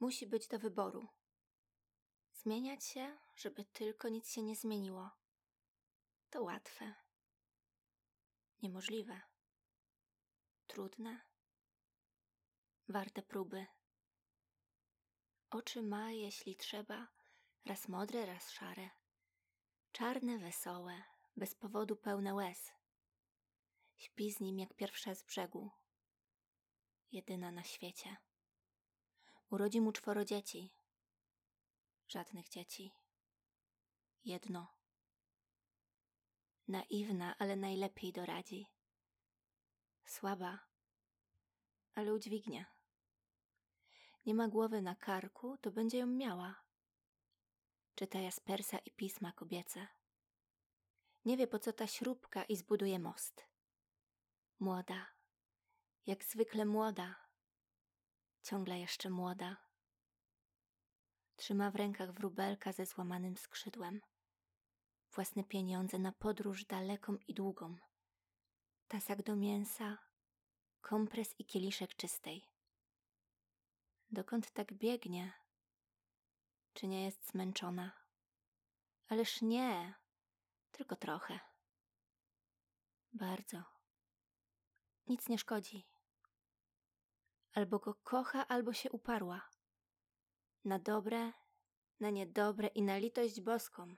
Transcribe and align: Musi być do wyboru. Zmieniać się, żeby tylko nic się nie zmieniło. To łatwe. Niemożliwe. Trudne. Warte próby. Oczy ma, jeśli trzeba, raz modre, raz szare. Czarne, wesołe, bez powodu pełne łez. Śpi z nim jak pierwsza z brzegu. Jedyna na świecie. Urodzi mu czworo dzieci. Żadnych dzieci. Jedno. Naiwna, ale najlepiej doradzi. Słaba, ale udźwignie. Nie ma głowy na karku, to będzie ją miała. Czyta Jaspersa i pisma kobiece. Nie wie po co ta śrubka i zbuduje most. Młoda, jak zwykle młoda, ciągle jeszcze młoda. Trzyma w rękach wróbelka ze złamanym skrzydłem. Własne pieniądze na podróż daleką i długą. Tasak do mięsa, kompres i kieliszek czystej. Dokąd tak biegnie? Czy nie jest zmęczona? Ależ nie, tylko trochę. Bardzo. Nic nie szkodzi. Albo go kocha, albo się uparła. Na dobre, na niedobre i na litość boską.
Musi 0.00 0.26
być 0.26 0.48
do 0.48 0.58
wyboru. 0.58 1.08
Zmieniać 2.32 2.84
się, 2.84 3.18
żeby 3.36 3.64
tylko 3.64 4.08
nic 4.08 4.30
się 4.30 4.42
nie 4.42 4.56
zmieniło. 4.56 5.10
To 6.30 6.42
łatwe. 6.42 6.94
Niemożliwe. 8.62 9.20
Trudne. 10.66 11.20
Warte 12.88 13.22
próby. 13.22 13.66
Oczy 15.50 15.82
ma, 15.82 16.10
jeśli 16.10 16.56
trzeba, 16.56 17.08
raz 17.64 17.88
modre, 17.88 18.26
raz 18.26 18.50
szare. 18.50 18.90
Czarne, 19.92 20.38
wesołe, 20.38 21.02
bez 21.36 21.54
powodu 21.54 21.96
pełne 21.96 22.34
łez. 22.34 22.72
Śpi 23.96 24.32
z 24.32 24.40
nim 24.40 24.58
jak 24.58 24.74
pierwsza 24.74 25.14
z 25.14 25.22
brzegu. 25.22 25.70
Jedyna 27.12 27.52
na 27.52 27.64
świecie. 27.64 28.16
Urodzi 29.50 29.80
mu 29.80 29.92
czworo 29.92 30.24
dzieci. 30.24 30.74
Żadnych 32.08 32.48
dzieci. 32.48 32.92
Jedno. 34.24 34.76
Naiwna, 36.68 37.38
ale 37.38 37.56
najlepiej 37.56 38.12
doradzi. 38.12 38.66
Słaba, 40.04 40.58
ale 41.94 42.14
udźwignie. 42.14 42.66
Nie 44.26 44.34
ma 44.34 44.48
głowy 44.48 44.82
na 44.82 44.94
karku, 44.94 45.58
to 45.58 45.70
będzie 45.70 45.98
ją 45.98 46.06
miała. 46.06 46.62
Czyta 47.94 48.18
Jaspersa 48.18 48.78
i 48.78 48.90
pisma 48.90 49.32
kobiece. 49.32 49.88
Nie 51.24 51.36
wie 51.36 51.46
po 51.46 51.58
co 51.58 51.72
ta 51.72 51.86
śrubka 51.86 52.44
i 52.44 52.56
zbuduje 52.56 52.98
most. 52.98 53.44
Młoda, 54.58 55.06
jak 56.06 56.24
zwykle 56.24 56.64
młoda, 56.64 57.25
ciągle 58.46 58.78
jeszcze 58.78 59.10
młoda. 59.10 59.56
Trzyma 61.36 61.70
w 61.70 61.76
rękach 61.76 62.12
wróbelka 62.12 62.72
ze 62.72 62.86
złamanym 62.86 63.36
skrzydłem. 63.36 64.00
Własne 65.12 65.44
pieniądze 65.44 65.98
na 65.98 66.12
podróż 66.12 66.64
daleką 66.64 67.16
i 67.28 67.34
długą. 67.34 67.76
Tasak 68.88 69.22
do 69.22 69.36
mięsa, 69.36 69.98
kompres 70.80 71.34
i 71.38 71.44
kieliszek 71.44 71.94
czystej. 71.94 72.48
Dokąd 74.10 74.50
tak 74.50 74.74
biegnie? 74.74 75.32
Czy 76.72 76.86
nie 76.86 77.04
jest 77.04 77.30
zmęczona? 77.30 77.92
Ależ 79.08 79.42
nie, 79.42 79.94
tylko 80.72 80.96
trochę. 80.96 81.40
Bardzo. 83.12 83.62
Nic 85.06 85.28
nie 85.28 85.38
szkodzi. 85.38 85.95
Albo 87.56 87.78
go 87.78 87.94
kocha, 87.94 88.46
albo 88.48 88.72
się 88.72 88.90
uparła. 88.90 89.48
Na 90.64 90.78
dobre, 90.78 91.32
na 92.00 92.10
niedobre 92.10 92.68
i 92.68 92.82
na 92.82 92.98
litość 92.98 93.40
boską. 93.40 93.94